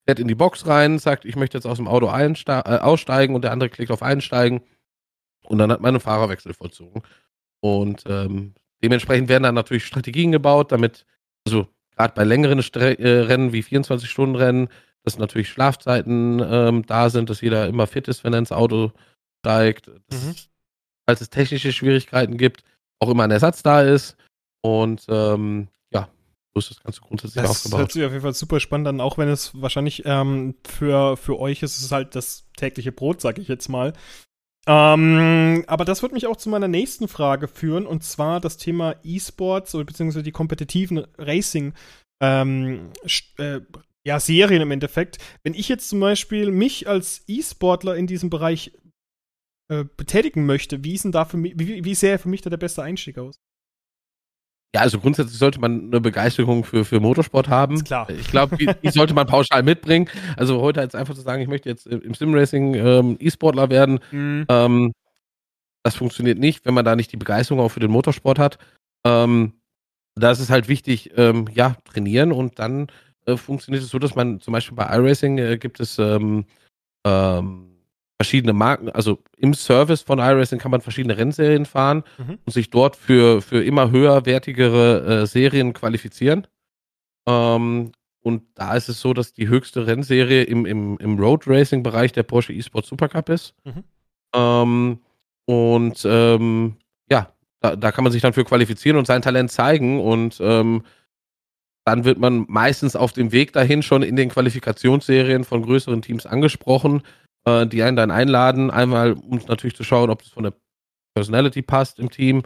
[0.05, 3.43] fährt in die Box rein, sagt, ich möchte jetzt aus dem Auto äh, aussteigen und
[3.43, 4.61] der andere klickt auf Einsteigen
[5.43, 7.01] und dann hat man einen Fahrerwechsel vollzogen.
[7.61, 11.05] Und ähm, dementsprechend werden dann natürlich Strategien gebaut, damit,
[11.47, 14.69] also gerade bei längeren Stre äh, Rennen wie 24-Stunden-Rennen,
[15.03, 18.91] dass natürlich Schlafzeiten ähm, da sind, dass jeder immer fit ist, wenn er ins Auto
[19.43, 19.89] steigt.
[20.11, 20.35] Mhm
[21.05, 22.63] falls es technische Schwierigkeiten gibt,
[22.99, 24.17] auch immer ein Ersatz da ist.
[24.61, 25.67] Und ähm,
[26.55, 27.73] so ist das Ganze grundsätzlich das aufgebaut.
[27.73, 31.17] Das hört sich auf jeden Fall super spannend an, auch wenn es wahrscheinlich ähm, für,
[31.17, 33.93] für euch ist es halt das tägliche Brot, sag ich jetzt mal.
[34.67, 38.95] Ähm, aber das wird mich auch zu meiner nächsten Frage führen, und zwar das Thema
[39.03, 41.73] E-Sports oder beziehungsweise die kompetitiven Racing
[42.21, 42.91] ähm,
[43.37, 43.59] äh,
[44.05, 45.17] ja, Serien im Endeffekt.
[45.43, 48.71] Wenn ich jetzt zum Beispiel mich als E-Sportler in diesem Bereich
[49.67, 52.49] äh, betätigen möchte, wie ist denn da für mich, wie, wie sähe für mich da
[52.49, 53.39] der beste Einstieg aus?
[54.75, 57.75] Ja, also grundsätzlich sollte man eine Begeisterung für, für Motorsport haben.
[57.75, 58.09] Ist klar.
[58.09, 60.09] Ich glaube, die, die, sollte man pauschal mitbringen.
[60.35, 64.45] Also heute jetzt einfach zu sagen, ich möchte jetzt im Simracing ähm, E-Sportler werden, mhm.
[64.49, 64.91] ähm,
[65.83, 68.57] das funktioniert nicht, wenn man da nicht die Begeisterung auch für den Motorsport hat.
[69.05, 69.53] Ähm,
[70.15, 72.87] da ist es halt wichtig, ähm, ja, trainieren und dann
[73.27, 76.43] äh, funktioniert es so, dass man zum Beispiel bei iRacing äh, gibt es ähm,
[77.07, 77.64] ähm,
[78.17, 82.39] verschiedene Marken, also im Service von iRacing kann man verschiedene Rennserien fahren mhm.
[82.45, 86.47] und sich dort für, für immer höherwertigere äh, Serien qualifizieren.
[87.27, 91.83] Ähm, und da ist es so, dass die höchste Rennserie im, im, im Road Racing
[91.83, 93.53] Bereich der Porsche eSport Supercup ist.
[93.65, 93.83] Mhm.
[94.33, 94.99] Ähm,
[95.45, 96.77] und ähm,
[97.09, 100.83] ja, da, da, kann man sich dann für qualifizieren und sein Talent zeigen und ähm,
[101.83, 106.25] dann wird man meistens auf dem Weg dahin schon in den Qualifikationsserien von größeren Teams
[106.25, 107.03] angesprochen
[107.45, 108.71] äh, die einen dann einladen.
[108.71, 110.53] Einmal, um natürlich zu schauen, ob das von der
[111.15, 112.43] Personality passt im Team,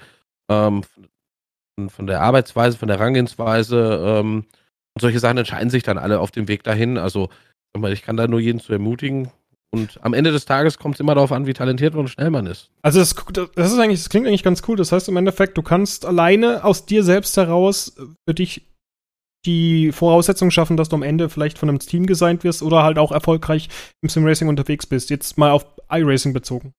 [0.49, 4.19] ähm, von, von, der Arbeitsweise, von der Rangehensweise.
[4.19, 4.45] Ähm,
[4.93, 6.97] und solche Sachen entscheiden sich dann alle auf dem Weg dahin.
[6.97, 7.29] Also,
[7.88, 9.31] ich kann da nur jeden zu ermutigen.
[9.71, 12.47] Und am Ende des Tages kommt es immer darauf an, wie talentiert und schnell man
[12.47, 12.71] ist.
[12.81, 13.13] Also das,
[13.53, 14.75] das ist eigentlich, das klingt eigentlich ganz cool.
[14.75, 17.95] Das heißt im Endeffekt, du kannst alleine aus dir selbst heraus
[18.27, 18.68] für dich
[19.45, 22.97] die Voraussetzungen schaffen, dass du am Ende vielleicht von einem Team gesigned wirst oder halt
[22.97, 23.69] auch erfolgreich
[24.02, 25.10] im Simracing unterwegs bist.
[25.10, 26.73] Jetzt mal auf iRacing bezogen.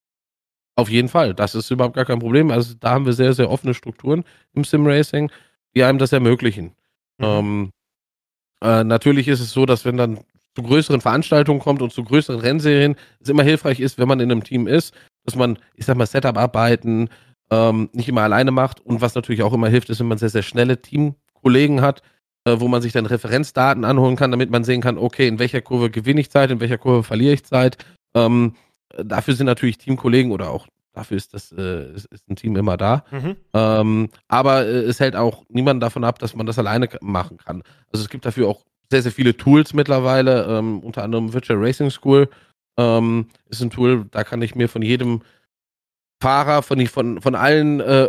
[0.77, 2.51] Auf jeden Fall, das ist überhaupt gar kein Problem.
[2.51, 5.31] Also da haben wir sehr, sehr offene Strukturen im Simracing,
[5.75, 6.73] die einem das ermöglichen.
[7.19, 7.25] Mhm.
[7.25, 7.71] Ähm,
[8.63, 10.21] äh, natürlich ist es so, dass wenn dann
[10.55, 14.31] zu größeren Veranstaltungen kommt und zu größeren Rennserien, es immer hilfreich ist, wenn man in
[14.31, 14.95] einem Team ist,
[15.25, 17.09] dass man, ich sag mal, Setup-Arbeiten
[17.51, 20.29] ähm, nicht immer alleine macht und was natürlich auch immer hilft, ist, wenn man sehr,
[20.29, 22.03] sehr schnelle Teamkollegen hat,
[22.45, 25.91] wo man sich dann Referenzdaten anholen kann, damit man sehen kann, okay, in welcher Kurve
[25.91, 27.77] gewinne ich Zeit, in welcher Kurve verliere ich Zeit.
[28.15, 28.55] Ähm,
[28.97, 32.77] dafür sind natürlich Teamkollegen oder auch dafür ist das äh, ist, ist ein Team immer
[32.77, 33.05] da.
[33.11, 33.37] Mhm.
[33.55, 37.63] Ähm, aber äh, es hält auch niemand davon ab, dass man das alleine machen kann.
[37.93, 41.91] Also es gibt dafür auch sehr, sehr viele Tools mittlerweile, ähm, unter anderem Virtual Racing
[41.91, 42.29] School
[42.77, 45.23] ähm, ist ein Tool, da kann ich mir von jedem
[46.21, 48.09] Fahrer von, von, von allen äh,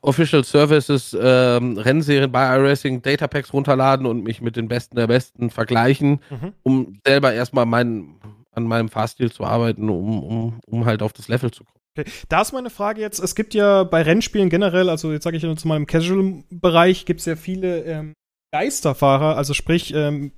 [0.00, 5.50] Official Services ähm, Rennserien bei iRacing Datapacks runterladen und mich mit den Besten der Besten
[5.50, 6.52] vergleichen, mhm.
[6.62, 8.16] um selber erstmal mein,
[8.52, 11.76] an meinem Fahrstil zu arbeiten, um, um, um halt auf das Level zu kommen.
[11.96, 12.10] Okay.
[12.28, 15.42] Da ist meine Frage jetzt, es gibt ja bei Rennspielen generell, also jetzt sage ich
[15.42, 18.12] jetzt mal im Casual-Bereich, gibt es ja viele ähm,
[18.52, 20.32] Geisterfahrer, also sprich ähm,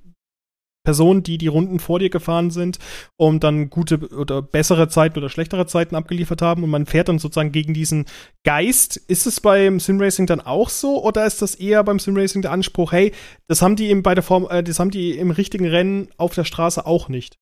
[0.83, 2.79] Personen, die die Runden vor dir gefahren sind
[3.17, 7.19] und dann gute oder bessere Zeiten oder schlechtere Zeiten abgeliefert haben und man fährt dann
[7.19, 8.05] sozusagen gegen diesen
[8.43, 8.97] Geist.
[8.97, 12.91] Ist es beim Simracing dann auch so oder ist das eher beim Simracing der Anspruch,
[12.91, 13.11] hey,
[13.47, 16.33] das haben die im, bei der Form, äh, das haben die im richtigen Rennen auf
[16.33, 17.37] der Straße auch nicht?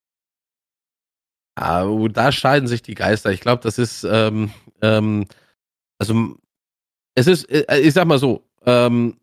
[1.55, 3.31] Ah, da scheiden sich die Geister.
[3.31, 5.25] Ich glaube, das ist, ähm, ähm,
[5.97, 6.35] also
[7.15, 9.17] es ist, äh, ich sag mal so, ähm,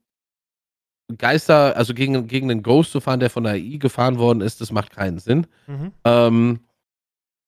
[1.18, 4.60] Geister, also gegen, gegen einen Ghost zu fahren, der von der AI gefahren worden ist,
[4.60, 5.46] das macht keinen Sinn.
[5.66, 5.92] Mhm.
[6.04, 6.60] Ähm,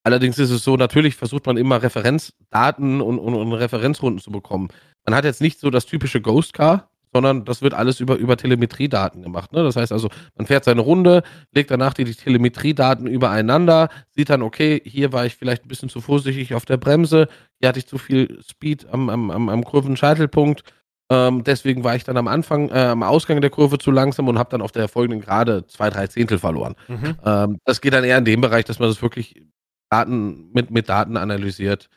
[0.02, 4.68] allerdings ist es so, natürlich versucht man immer Referenzdaten und, und, und, Referenzrunden zu bekommen.
[5.06, 8.36] Man hat jetzt nicht so das typische Ghost Car, sondern das wird alles über, über
[8.36, 9.52] Telemetriedaten gemacht.
[9.52, 9.62] Ne?
[9.62, 14.42] Das heißt also, man fährt seine Runde, legt danach die, die Telemetriedaten übereinander, sieht dann,
[14.42, 17.86] okay, hier war ich vielleicht ein bisschen zu vorsichtig auf der Bremse, hier hatte ich
[17.86, 20.62] zu viel Speed am, am, am, am Kurvenscheitelpunkt
[21.08, 24.38] Ähm, deswegen war ich dann am Anfang, äh, am Ausgang der Kurve zu langsam und
[24.38, 26.74] habe dann auf der folgenden Gerade zwei, drei Zehntel verloren.
[26.88, 27.16] Mhm.
[27.24, 29.42] Ähm, das geht dann eher in dem Bereich, dass man das wirklich
[29.88, 31.88] Daten mit, mit Daten analysiert.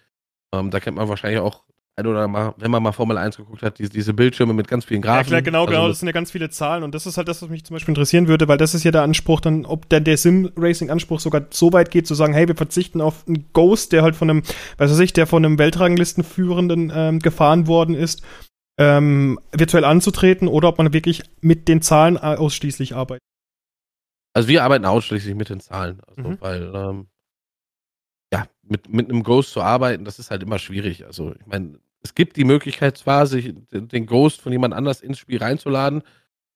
[0.54, 1.64] Ähm, da kennt man wahrscheinlich auch
[2.00, 4.86] ein oder mal, wenn man mal Formel 1 geguckt hat, diese, diese Bildschirme mit ganz
[4.86, 5.32] vielen Graphen.
[5.34, 7.28] Ja, klar, genau, also, genau, das sind ja ganz viele Zahlen und das ist halt
[7.28, 9.90] das, was mich zum Beispiel interessieren würde, weil das ist ja der Anspruch dann, ob
[9.90, 13.92] denn der Sim-Racing-Anspruch sogar so weit geht, zu sagen, hey, wir verzichten auf einen Ghost,
[13.92, 14.44] der halt von einem,
[14.78, 18.24] weiß ich, der von einem Weltranglistenführenden ähm, gefahren worden ist,
[18.80, 23.22] ähm, virtuell anzutreten oder ob man wirklich mit den Zahlen ausschließlich arbeitet.
[24.34, 26.38] Also wir arbeiten ausschließlich mit den Zahlen, also, mhm.
[26.40, 27.08] weil ähm,
[28.34, 31.06] ja, mit, mit einem Ghost zu arbeiten, das ist halt immer schwierig.
[31.06, 35.20] Also ich meine, es gibt die Möglichkeit zwar, sich den Ghost von jemand anders ins
[35.20, 36.04] Spiel reinzuladen,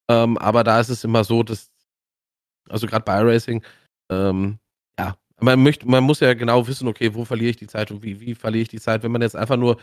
[0.09, 1.71] ähm, aber da ist es immer so, dass,
[2.69, 3.63] also gerade bei iRacing,
[4.09, 4.59] ähm,
[4.97, 8.01] ja, man möchte, man muss ja genau wissen, okay, wo verliere ich die Zeit und
[8.01, 9.77] wie, wie verliere ich die Zeit, wenn man jetzt einfach nur,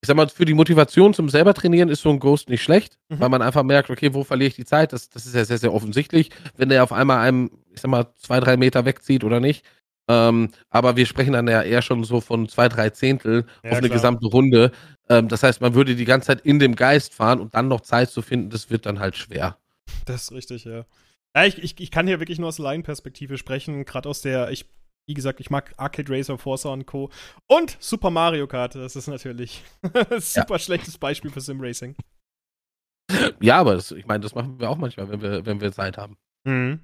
[0.00, 2.98] ich sag mal, für die Motivation zum selber trainieren ist so ein Ghost nicht schlecht,
[3.08, 3.20] mhm.
[3.20, 5.58] weil man einfach merkt, okay, wo verliere ich die Zeit, das, das ist ja sehr,
[5.58, 9.40] sehr offensichtlich, wenn der auf einmal einem, ich sag mal, zwei, drei Meter wegzieht oder
[9.40, 9.64] nicht,
[10.08, 13.78] ähm, aber wir sprechen dann ja eher schon so von zwei, drei Zehntel ja, auf
[13.78, 13.98] eine klar.
[13.98, 14.72] gesamte Runde.
[15.08, 17.82] Ähm, das heißt, man würde die ganze Zeit in dem Geist fahren und dann noch
[17.82, 19.58] Zeit zu finden, das wird dann halt schwer.
[20.06, 20.86] Das ist richtig, ja.
[21.36, 24.64] Ja, ich, ich, ich kann hier wirklich nur aus Laienperspektive sprechen, gerade aus der, ich,
[25.08, 27.10] wie gesagt, ich mag Arcade Racer, Forza und Co.
[27.46, 30.58] Und Super Mario Kart, das ist natürlich ein super ja.
[30.58, 31.96] schlechtes Beispiel für Sim Racing.
[33.40, 35.96] Ja, aber das, ich meine, das machen wir auch manchmal, wenn wir, wenn wir Zeit
[35.96, 36.18] haben.
[36.44, 36.80] Mhm.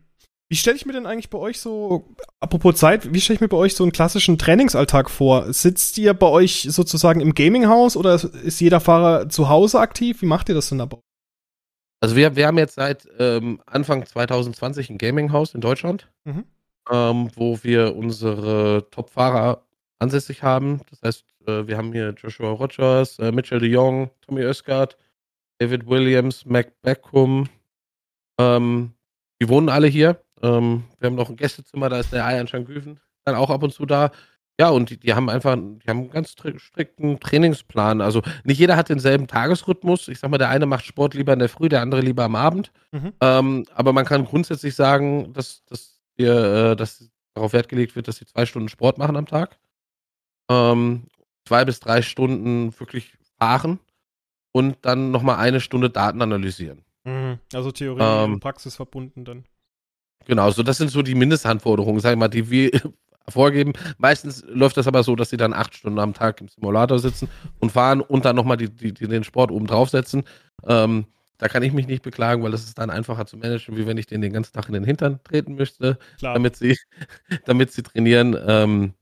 [0.50, 3.48] Wie stelle ich mir denn eigentlich bei euch so, apropos Zeit, wie stelle ich mir
[3.48, 5.52] bei euch so einen klassischen Trainingsalltag vor?
[5.52, 10.22] Sitzt ihr bei euch sozusagen im Gaminghaus oder ist jeder Fahrer zu Hause aktiv?
[10.22, 10.98] Wie macht ihr das denn dabei?
[12.00, 16.44] Also wir, wir haben jetzt seit ähm, Anfang 2020 ein Gaminghaus in Deutschland, mhm.
[16.90, 19.64] Ähm, wo wir unsere Top-Fahrer
[19.98, 20.80] ansässig haben.
[20.90, 24.96] Das heißt, äh, wir haben hier Joshua Rogers, äh, Mitchell de Jong, Tommy Öskart,
[25.58, 27.48] David Williams, Mac Beckham.
[28.38, 28.92] Ähm,
[29.40, 33.00] die wohnen alle hier ähm, wir haben noch ein Gästezimmer, da ist der Ayan Schangüven
[33.24, 34.10] dann auch ab und zu da.
[34.60, 38.00] Ja, und die, die haben einfach, die haben einen ganz strikten Trainingsplan.
[38.00, 40.06] Also nicht jeder hat denselben Tagesrhythmus.
[40.08, 42.36] Ich sag mal, der eine macht Sport lieber in der Früh, der andere lieber am
[42.36, 42.70] Abend.
[42.92, 43.12] Mhm.
[43.20, 48.08] Ähm, aber man kann grundsätzlich sagen, dass, dass, wir, äh, dass darauf Wert gelegt wird,
[48.08, 49.58] dass sie zwei Stunden Sport machen am Tag.
[50.48, 51.04] Ähm,
[51.46, 53.80] zwei bis drei Stunden wirklich fahren
[54.52, 56.84] und dann nochmal eine Stunde Daten analysieren.
[57.04, 57.38] Mhm.
[57.52, 59.44] Also Theorie ähm, und Praxis verbunden dann.
[60.26, 62.70] Genau, so das sind so die Mindestanforderungen, sag ich mal, die wir
[63.28, 63.72] vorgeben.
[63.98, 67.28] Meistens läuft das aber so, dass sie dann acht Stunden am Tag im Simulator sitzen
[67.58, 70.24] und fahren und dann nochmal die, die, die, den Sport oben draufsetzen.
[70.66, 71.06] Ähm,
[71.38, 73.98] da kann ich mich nicht beklagen, weil das ist dann einfacher zu managen, wie wenn
[73.98, 76.76] ich den den ganzen Tag in den Hintern treten möchte, damit sie,
[77.46, 78.36] damit sie trainieren.
[78.46, 78.94] Ähm,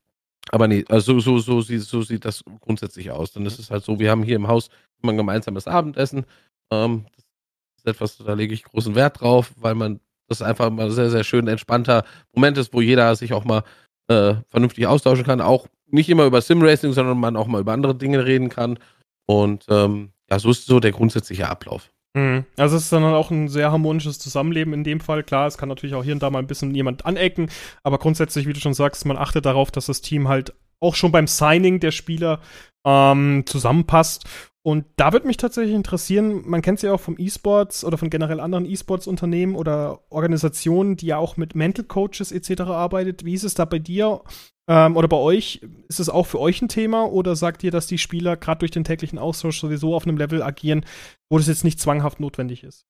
[0.51, 3.33] aber nee, also so, so, so, so, sieht das grundsätzlich aus.
[3.33, 4.71] Dann ist es halt so, wir haben hier im Haus
[5.03, 6.25] immer ein gemeinsames Abendessen.
[6.73, 10.91] Ähm, das ist etwas, da lege ich großen Wert drauf, weil man das einfach mal
[10.91, 13.63] sehr, sehr schön entspannter Moment ist, wo jeder sich auch mal
[14.09, 15.41] äh, vernünftig austauschen kann.
[15.41, 18.79] Auch nicht immer über Sim-Racing, sondern man auch mal über andere Dinge reden kann.
[19.27, 21.91] Und ähm, ja, so ist so der grundsätzliche Ablauf.
[22.15, 22.45] Mhm.
[22.57, 25.23] Also es ist dann auch ein sehr harmonisches Zusammenleben in dem Fall.
[25.23, 27.51] Klar, es kann natürlich auch hier und da mal ein bisschen jemand anecken,
[27.83, 31.13] aber grundsätzlich, wie du schon sagst, man achtet darauf, dass das Team halt auch schon
[31.13, 32.41] beim Signing der Spieler
[32.85, 34.27] ähm, zusammenpasst
[34.65, 38.11] und da würde mich tatsächlich interessieren, man kennt es ja auch vom E-Sports oder von
[38.11, 42.63] generell anderen E-Sports-Unternehmen oder Organisationen, die ja auch mit Mental Coaches etc.
[42.63, 43.25] arbeitet.
[43.25, 44.21] Wie ist es da bei dir
[44.69, 45.61] ähm, oder bei euch?
[45.89, 48.71] Ist es auch für euch ein Thema oder sagt ihr, dass die Spieler gerade durch
[48.71, 50.85] den täglichen Austausch sowieso auf einem Level agieren,
[51.31, 52.87] wo das jetzt nicht zwanghaft notwendig ist?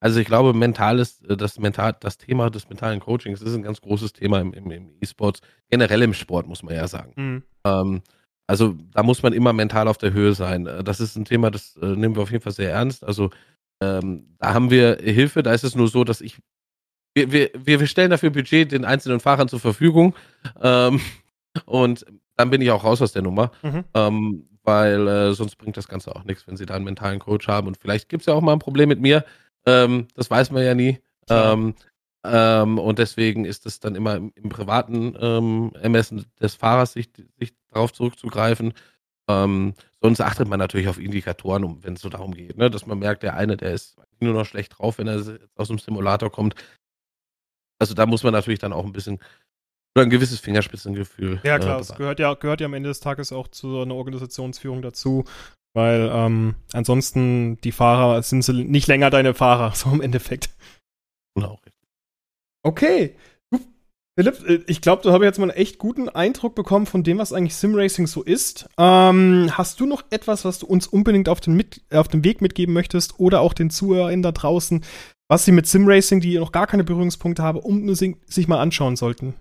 [0.00, 3.62] Also ich glaube, mental ist äh, das, mental, das Thema des mentalen Coachings ist ein
[3.62, 7.12] ganz großes Thema im, im, im E-Sports, generell im Sport, muss man ja sagen.
[7.16, 7.42] Mhm.
[7.66, 8.02] Ähm,
[8.46, 10.66] also da muss man immer mental auf der Höhe sein.
[10.66, 13.04] Äh, das ist ein Thema, das äh, nehmen wir auf jeden Fall sehr ernst.
[13.04, 13.30] Also
[13.82, 15.42] ähm, da haben wir Hilfe.
[15.42, 16.38] Da ist es nur so, dass ich
[17.16, 20.14] wir, wir, wir stellen dafür Budget den einzelnen Fahrern zur Verfügung.
[20.60, 21.00] Ähm,
[21.64, 22.04] und
[22.36, 23.50] dann bin ich auch raus aus der Nummer.
[23.62, 23.84] Mhm.
[23.94, 27.46] Ähm, weil äh, sonst bringt das Ganze auch nichts, wenn sie da einen mentalen Coach
[27.48, 27.68] haben.
[27.68, 29.24] Und vielleicht gibt es ja auch mal ein Problem mit mir.
[29.64, 30.98] Ähm, das weiß man ja nie.
[32.24, 37.08] Ähm, und deswegen ist es dann immer im, im privaten ähm, Ermessen des Fahrers, sich,
[37.38, 38.74] sich darauf zurückzugreifen.
[39.28, 42.70] Ähm, sonst achtet man natürlich auf Indikatoren, um, wenn es so darum geht, ne?
[42.70, 45.78] dass man merkt, der eine, der ist nur noch schlecht drauf, wenn er aus dem
[45.78, 46.54] Simulator kommt.
[47.78, 49.20] Also da muss man natürlich dann auch ein bisschen
[49.94, 51.40] oder ein gewisses Fingerspitzengefühl.
[51.42, 53.82] Ja, klar, es äh, gehört ja, gehört ja am Ende des Tages auch zu so
[53.82, 55.24] einer Organisationsführung dazu,
[55.74, 60.50] weil ähm, ansonsten die Fahrer sind nicht länger deine Fahrer, so im Endeffekt.
[61.34, 61.60] Genau,
[62.66, 63.14] Okay.
[64.18, 67.18] Philipp, äh, ich glaube, du hast jetzt mal einen echt guten Eindruck bekommen von dem,
[67.18, 68.68] was eigentlich Simracing so ist.
[68.76, 72.40] Ähm, hast du noch etwas, was du uns unbedingt auf den, mit, auf den Weg
[72.40, 74.84] mitgeben möchtest oder auch den Zuhörern da draußen,
[75.28, 79.34] was sie mit Simracing, die noch gar keine Berührungspunkte haben, unbedingt sich mal anschauen sollten?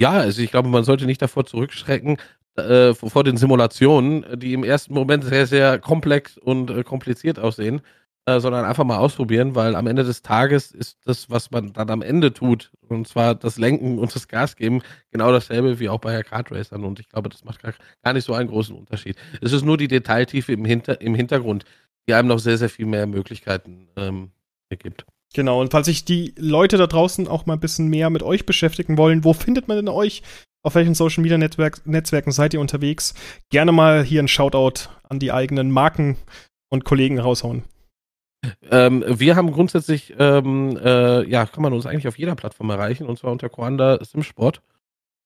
[0.00, 2.18] Ja, also ich glaube, man sollte nicht davor zurückschrecken,
[2.56, 7.82] äh, vor den Simulationen, die im ersten Moment sehr, sehr komplex und äh, kompliziert aussehen.
[8.28, 11.88] Äh, sondern einfach mal ausprobieren, weil am Ende des Tages ist das, was man dann
[11.88, 15.98] am Ende tut, und zwar das Lenken und das Gas geben, genau dasselbe wie auch
[15.98, 16.52] bei Kart.
[16.52, 17.72] Und ich glaube, das macht gar,
[18.04, 19.16] gar nicht so einen großen Unterschied.
[19.40, 21.64] Es ist nur die Detailtiefe im, Hinter-, im Hintergrund,
[22.08, 24.30] die einem noch sehr, sehr viel mehr Möglichkeiten ähm,
[24.70, 25.04] gibt.
[25.34, 28.46] Genau, und falls sich die Leute da draußen auch mal ein bisschen mehr mit euch
[28.46, 30.22] beschäftigen wollen, wo findet man denn euch?
[30.62, 33.14] Auf welchen Social Media Netzwerk, Netzwerken seid ihr unterwegs?
[33.50, 36.16] Gerne mal hier ein Shoutout an die eigenen Marken
[36.70, 37.62] und Kollegen raushauen.
[38.70, 43.06] Ähm, wir haben grundsätzlich, ähm, äh, ja, kann man uns eigentlich auf jeder Plattform erreichen,
[43.06, 44.62] und zwar unter Coanda Simsport.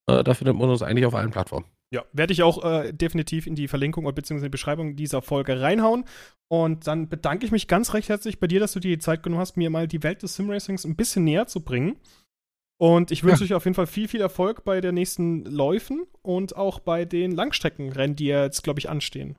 [0.06, 1.66] Äh, da findet man uns eigentlich auf allen Plattformen.
[1.92, 4.37] Ja, werde ich auch äh, definitiv in die Verlinkung bzw.
[4.37, 6.07] in die Beschreibung dieser Folge reinhauen.
[6.48, 9.22] Und dann bedanke ich mich ganz recht herzlich bei dir, dass du dir die Zeit
[9.22, 12.00] genommen hast, mir mal die Welt des Simracings ein bisschen näher zu bringen.
[12.81, 13.50] Und ich wünsche ja.
[13.50, 17.33] euch auf jeden Fall viel, viel Erfolg bei der nächsten Läufen und auch bei den
[17.33, 19.37] Langstreckenrennen, die jetzt, glaube ich, anstehen.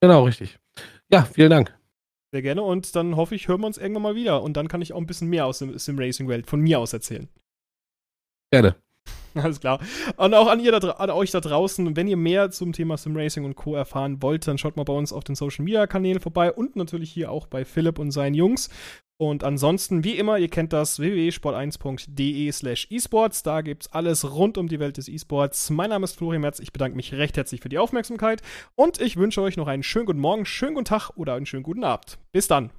[0.00, 0.58] Genau, richtig.
[1.10, 1.78] Ja, vielen Dank.
[2.32, 4.82] Sehr gerne und dann hoffe ich, hören wir uns irgendwann mal wieder und dann kann
[4.82, 7.28] ich auch ein bisschen mehr aus der Sim-Racing-Welt von mir aus erzählen.
[8.50, 8.74] Gerne.
[9.34, 9.80] Alles klar.
[10.16, 13.44] Und auch an, ihr da, an euch da draußen, wenn ihr mehr zum Thema Sim-Racing
[13.44, 13.74] und Co.
[13.74, 17.46] erfahren wollt, dann schaut mal bei uns auf den Social-Media-Kanälen vorbei und natürlich hier auch
[17.46, 18.70] bei Philipp und seinen Jungs.
[19.20, 23.42] Und ansonsten, wie immer, ihr kennt das www.sport1.de slash esports.
[23.42, 25.70] Da gibt's alles rund um die Welt des E-Sports.
[25.70, 26.60] Mein Name ist Florian Merz.
[26.60, 28.42] Ich bedanke mich recht herzlich für die Aufmerksamkeit
[28.76, 31.64] und ich wünsche euch noch einen schönen guten Morgen, schönen guten Tag oder einen schönen
[31.64, 32.18] guten Abend.
[32.30, 32.70] Bis dann.